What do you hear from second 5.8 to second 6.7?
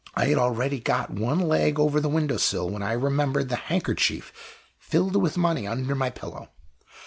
my pillow.